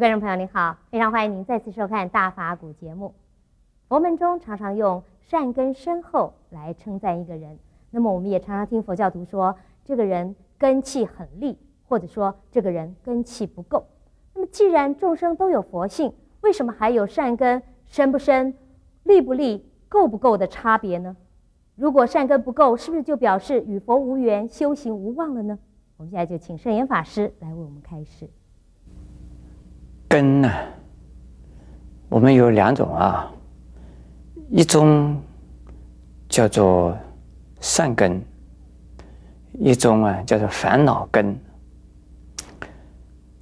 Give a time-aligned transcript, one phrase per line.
[0.00, 3.12] 观众朋友您好，非常欢迎您再次收看《大法古》节目。
[3.86, 7.58] 佛门中常常用善根深厚来称赞一个人，
[7.90, 13.84] 那么我们也常常听佛教徒说，这个人根气很利，或者说这个人根气不够。
[14.32, 18.54] 那么既然众生都有佛性，为什么还有善根深不深、
[19.02, 21.14] 利不利、够不够的差别呢？
[21.74, 25.58] 如果善根不够，是不是就表示与佛无缘、修行无望了呢？
[25.98, 28.30] 我们现在就请圣严法师来为我们开示。
[30.10, 30.52] 根呢，
[32.08, 33.30] 我们有两种啊，
[34.50, 35.16] 一种
[36.28, 36.98] 叫做
[37.60, 38.20] 善根，
[39.52, 41.38] 一种啊叫做烦恼根。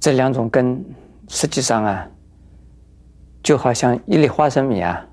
[0.00, 0.82] 这两种根
[1.28, 2.08] 实际上啊，
[3.42, 5.06] 就好像一粒花生米啊，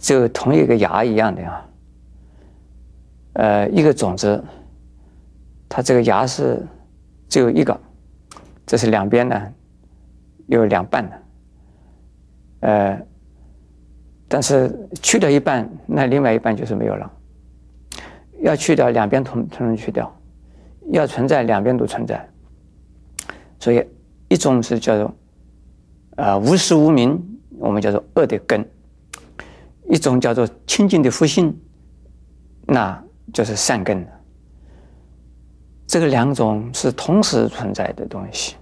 [0.00, 1.66] 就同一个芽一样的啊。
[3.34, 4.42] 呃，一个种子，
[5.68, 6.60] 它这个芽是
[7.28, 7.80] 只有一个，
[8.66, 9.40] 这是两边呢。
[10.46, 11.22] 有两半的，
[12.60, 13.00] 呃，
[14.28, 17.10] 但是去掉一半，那另外一半就是没有了。
[18.42, 20.14] 要去掉两边同同时去掉，
[20.90, 22.28] 要存在两边都存在。
[23.58, 23.82] 所以
[24.28, 25.06] 一种是叫做
[26.16, 27.18] 啊、呃、无实无明，
[27.58, 28.62] 我们叫做恶的根；
[29.88, 31.58] 一种叫做清净的福性，
[32.66, 34.06] 那就是善根。
[35.86, 38.56] 这个两种是同时存在的东西。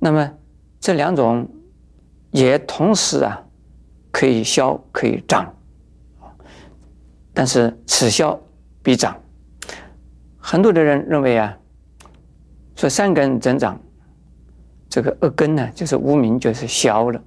[0.00, 0.32] 那么。
[0.80, 1.46] 这两种
[2.30, 3.40] 也同时啊，
[4.10, 5.54] 可以消可以长，
[7.34, 8.40] 但是此消
[8.82, 9.14] 彼长。
[10.38, 11.56] 很多的人认为啊，
[12.74, 13.78] 说善根增长，
[14.88, 17.22] 这个恶根呢，就是无明就是消了。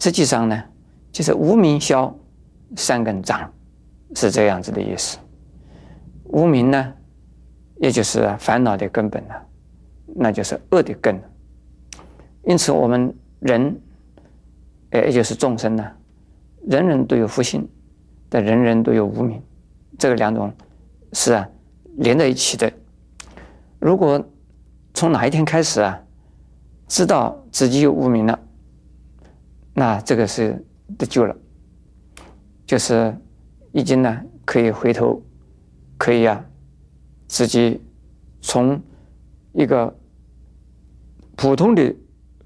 [0.00, 0.64] 实际上呢，
[1.12, 2.12] 就是无明消，
[2.76, 3.48] 善根长，
[4.16, 5.18] 是这样子的意思。
[6.24, 6.92] 无明呢，
[7.76, 9.34] 也就是烦恼的根本呢，
[10.16, 11.16] 那就是恶的根。
[12.48, 13.78] 因此，我们人，
[14.88, 15.86] 呃，也就是众生呢，
[16.66, 17.68] 人人都有福性，
[18.30, 19.42] 但人人都有无明，
[19.98, 20.50] 这个两种
[21.12, 21.46] 是啊
[21.98, 22.72] 连在一起的。
[23.78, 24.26] 如果
[24.94, 26.02] 从哪一天开始啊，
[26.86, 28.40] 知道自己有无明了，
[29.74, 30.64] 那这个是
[30.96, 31.36] 得救了，
[32.64, 33.14] 就是
[33.72, 35.20] 已经呢可以回头，
[35.98, 36.42] 可以啊
[37.26, 37.78] 自己
[38.40, 38.80] 从
[39.52, 39.94] 一个
[41.36, 41.94] 普通的。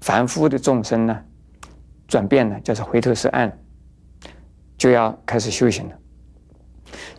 [0.03, 1.17] 凡夫的众生呢，
[2.09, 3.49] 转变呢，就是回头是岸，
[4.77, 5.95] 就要开始修行了。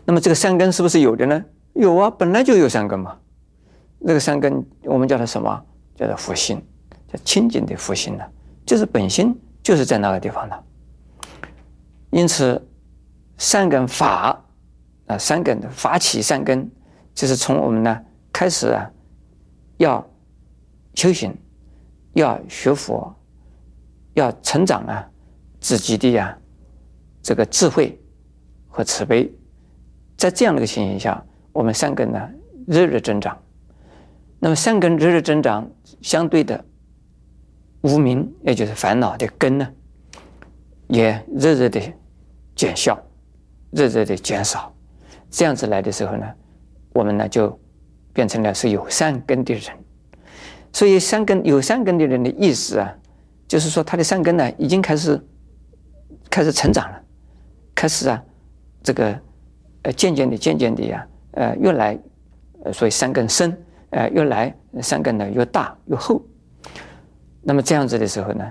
[0.05, 1.43] 那么这个善根是不是有的呢？
[1.73, 3.19] 有啊，本来就有善根嘛。
[4.01, 5.65] 那个善根我们叫它什么？
[5.97, 6.63] 叫做福心，
[7.11, 8.25] 叫清净的福心呢，
[8.67, 10.65] 就是本心就是在那个地方的。
[12.11, 12.69] 因此，
[13.39, 14.45] 善根法
[15.07, 16.71] 啊，善根的发起善根，
[17.15, 17.99] 就是从我们呢
[18.31, 18.91] 开始啊，
[19.79, 20.07] 要
[20.95, 21.35] 修行。
[22.15, 23.15] 要学佛，
[24.15, 25.09] 要成长啊，
[25.61, 26.37] 自己的呀、
[27.23, 28.01] 这个智慧
[28.69, 29.31] 和慈悲，
[30.17, 31.23] 在这样的一个情形下，
[31.53, 32.31] 我们善根呢
[32.67, 33.37] 日日增长。
[34.39, 35.69] 那么善根日日增长，
[36.03, 36.65] 相对的
[37.83, 39.69] 无明，也就是烦恼的根呢，
[40.87, 41.81] 也日日的
[42.55, 43.03] 减小，
[43.73, 44.73] 日日的减少。
[45.31, 46.31] 这样子来的时候呢，
[46.93, 47.59] 我们呢就
[48.13, 49.84] 变成了是有善根的人。
[50.75, 52.93] 所以善根有善根的人的意思啊，
[53.47, 55.19] 就是说他的善根呢已经开始
[56.29, 57.01] 开始成长了，
[57.77, 58.21] 开始啊
[58.83, 59.17] 这个
[59.83, 61.97] 呃渐渐的渐渐的呀呃越来
[62.65, 63.57] 呃所以三根深
[63.91, 64.53] 呃越来
[64.83, 66.21] 三根呢越大越厚。
[67.41, 68.45] 那么这样子的时候呢，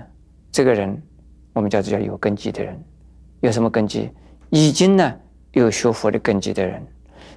[0.50, 1.00] 这个人
[1.52, 2.82] 我们叫做叫有根基的人，
[3.40, 4.10] 有什么根基？
[4.48, 5.14] 已经呢
[5.52, 6.82] 有学佛的根基的人。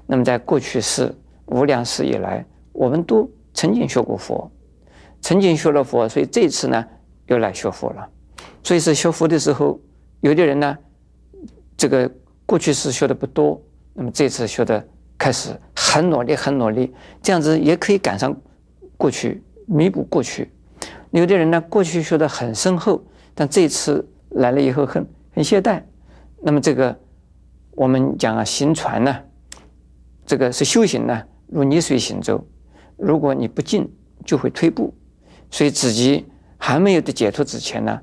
[0.06, 1.14] 那么在过去世
[1.48, 4.50] 无量世以来，我们都曾经学过佛。
[5.22, 6.86] 曾经学了佛，所以这次呢
[7.28, 8.08] 又来学佛了。
[8.64, 9.80] 所以是学佛的时候，
[10.22, 10.78] 有的人呢，
[11.76, 12.10] 这个
[12.46, 13.62] 过去是学的不多，
[13.94, 14.86] 那么这次学的
[15.18, 18.36] 开始很努力，很努力，这样子也可以赶上
[18.98, 20.52] 过去，弥补过去。
[21.12, 23.02] 有的人呢，过去学的很深厚，
[23.34, 25.82] 但这次来了以后很很懈怠。
[26.42, 26.98] 那么这个
[27.72, 29.18] 我们讲啊，行船呢，
[30.26, 32.46] 这个是修行呢，如逆水行舟，
[32.98, 33.90] 如果你不进，
[34.26, 34.94] 就会退步。
[35.50, 36.26] 所以自己
[36.58, 38.00] 还没有得解脱之前呢，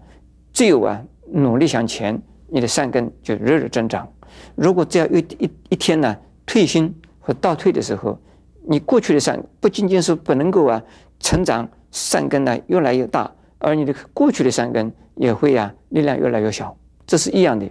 [0.52, 1.02] 只有啊
[1.32, 4.08] 努力向前，你的善根就日日增长。
[4.54, 8.18] 如果只要一一一天呢退心或倒退的时候，
[8.66, 10.82] 你过去的善不仅仅是不能够啊
[11.20, 16.76] 成长，善根呢越来越大，而你的过去的善根也会啊力量越来越小，
[17.06, 17.68] 这是一样的。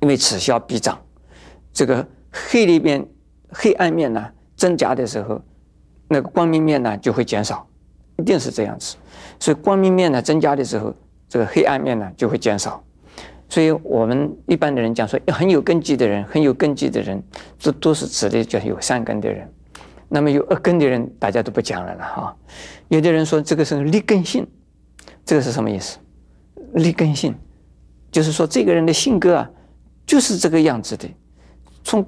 [0.00, 0.98] 因为此消彼长，
[1.72, 3.06] 这个黑里边
[3.50, 5.42] 黑暗面呢增加的时候，
[6.08, 7.67] 那个光明面呢就会减少。
[8.18, 8.96] 一定是这样子。
[9.40, 10.94] 所以光明面呢增加的时候，
[11.28, 12.82] 这个黑暗面呢就会减少。
[13.48, 17.22] 所以我们一般的人讲说，很有根基的人，很有根基的人，
[17.58, 19.50] 这都是指的叫有善根的人。
[20.10, 22.36] 那么有恶根的人，大家都不讲了了哈。
[22.88, 24.46] 有的人说这个是劣根性，
[25.24, 25.98] 这个是什么意思？
[26.74, 27.34] 劣根性
[28.10, 29.50] 就是说这个人的性格啊，
[30.06, 31.08] 就是这个样子的，
[31.84, 32.04] 从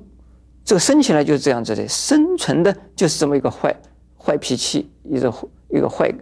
[0.64, 3.74] 这个生起来就是这样子的，生存的就是这么一个坏
[4.18, 5.32] 坏脾气，一个
[5.70, 6.12] 一个坏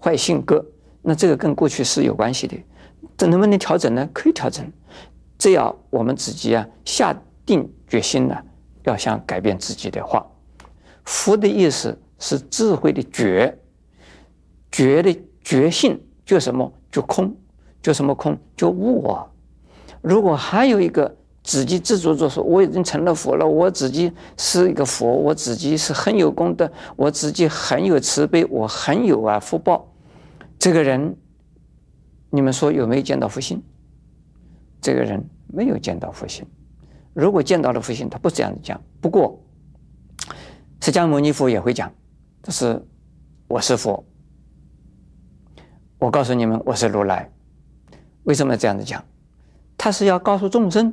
[0.00, 0.64] 坏性格。
[1.02, 2.56] 那这个跟过去是有关系的。
[3.16, 4.08] 这能不能调整呢？
[4.12, 4.70] 可以调整，
[5.38, 7.16] 只要我们自己啊下
[7.46, 8.36] 定决心呢，
[8.82, 10.26] 要想改变自己的话，
[11.04, 13.56] 福的意思是智慧的觉，
[14.70, 16.70] 觉的觉性就什么？
[16.90, 17.34] 就空，
[17.80, 18.36] 就什么空？
[18.56, 19.30] 就无我。
[20.02, 29.88] 如果还有一个自己自作作说我已经成了佛了，我自己是一个佛，我自己是很有功德，我自己很有慈悲，我很有啊福报，
[30.58, 31.16] 这个人。
[32.30, 33.62] 你们说有没有见到佛性？
[34.80, 36.44] 这个人没有见到佛性。
[37.14, 38.78] 如果见到了佛性，他不这样子讲。
[39.00, 39.40] 不过，
[40.82, 41.90] 释迦牟尼佛也会讲，
[42.42, 42.84] 这是
[43.46, 44.04] 我是佛。
[45.98, 47.30] 我告诉你们，我是如来。
[48.24, 49.02] 为什么这样子讲？
[49.78, 50.92] 他是要告诉众生，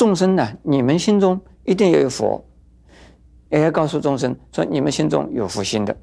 [0.00, 2.42] 众生呢，你们心中一定要有佛，
[3.50, 5.94] 也要告诉众生说，你们心中有佛心的，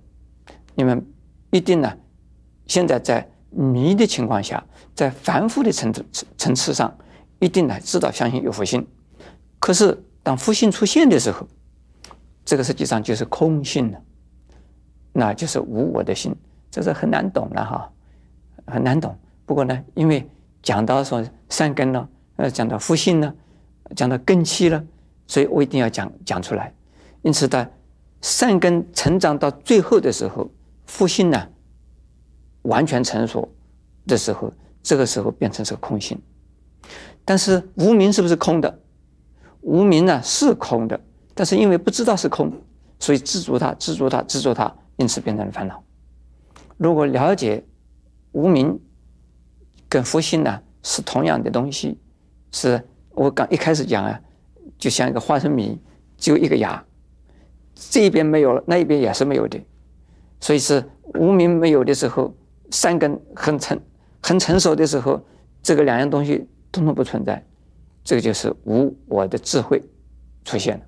[0.75, 1.03] 你们
[1.49, 1.91] 一定呢，
[2.67, 3.27] 现在在。
[3.49, 4.63] 迷的情况下，
[4.93, 6.05] 在凡夫的层次
[6.37, 6.95] 层次上，
[7.39, 8.85] 一定呢知道相信有佛性。
[9.57, 11.47] 可是当佛性出现的时候，
[12.45, 13.99] 这个实际上就是空性了，
[15.13, 16.35] 那就是无我的性，
[16.69, 17.89] 这是很难懂了哈，
[18.67, 19.17] 很难懂。
[19.45, 20.29] 不过呢，因为
[20.61, 23.33] 讲到说善根呢，呃，讲到佛性呢，
[23.95, 24.83] 讲到根器了，
[25.27, 26.73] 所以我一定要讲讲出来。
[27.21, 27.69] 因此，在
[28.21, 30.49] 善根成长到最后的时候，
[30.85, 31.47] 佛性呢，
[32.63, 33.47] 完全成熟
[34.05, 34.51] 的时候，
[34.81, 36.19] 这个时候变成是空性。
[37.25, 38.79] 但是无明是不是空的？
[39.61, 40.99] 无明呢是空的，
[41.33, 42.51] 但是因为不知道是空，
[42.99, 45.83] 所以执着它，执着它，执着它，因此变成了烦恼。
[46.77, 47.63] 如果了解
[48.31, 48.79] 无明
[49.89, 51.99] 跟佛性呢是同样的东西，
[52.51, 52.87] 是
[53.17, 54.21] 我刚一开始讲啊，
[54.77, 55.79] 就像一个花生米，
[56.17, 56.85] 只有一个芽，
[57.73, 59.59] 这一边没有了，那一边也是没有的，
[60.39, 60.83] 所以是
[61.15, 62.33] 无名没有的时候。
[62.69, 63.79] 三根很成
[64.21, 65.25] 很成熟的时候，
[65.63, 67.41] 这个两样东西通通不存在，
[68.03, 69.81] 这个就是无我的智慧
[70.43, 70.83] 出现了。